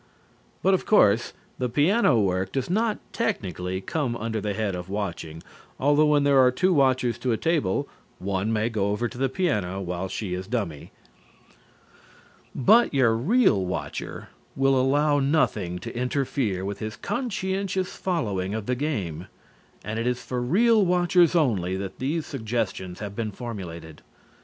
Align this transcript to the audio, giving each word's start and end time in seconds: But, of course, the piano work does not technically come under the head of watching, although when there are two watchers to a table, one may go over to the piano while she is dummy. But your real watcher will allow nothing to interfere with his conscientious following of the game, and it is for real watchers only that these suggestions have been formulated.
But, 0.63 0.73
of 0.73 0.87
course, 0.87 1.31
the 1.59 1.69
piano 1.69 2.19
work 2.19 2.51
does 2.53 2.71
not 2.71 2.97
technically 3.13 3.81
come 3.81 4.15
under 4.17 4.41
the 4.41 4.55
head 4.55 4.73
of 4.73 4.89
watching, 4.89 5.43
although 5.79 6.07
when 6.07 6.23
there 6.23 6.39
are 6.39 6.49
two 6.49 6.73
watchers 6.73 7.19
to 7.19 7.31
a 7.31 7.37
table, 7.37 7.87
one 8.17 8.51
may 8.51 8.67
go 8.67 8.87
over 8.89 9.07
to 9.07 9.17
the 9.19 9.29
piano 9.29 9.79
while 9.79 10.07
she 10.07 10.33
is 10.33 10.47
dummy. 10.47 10.91
But 12.55 12.95
your 12.95 13.15
real 13.15 13.63
watcher 13.63 14.29
will 14.55 14.75
allow 14.81 15.19
nothing 15.19 15.77
to 15.77 15.95
interfere 15.95 16.65
with 16.65 16.79
his 16.79 16.95
conscientious 16.95 17.95
following 17.95 18.55
of 18.55 18.65
the 18.65 18.73
game, 18.73 19.27
and 19.85 19.99
it 19.99 20.07
is 20.07 20.23
for 20.23 20.41
real 20.41 20.83
watchers 20.83 21.35
only 21.35 21.77
that 21.77 21.99
these 21.99 22.25
suggestions 22.25 23.01
have 23.01 23.15
been 23.15 23.31
formulated. 23.31 24.01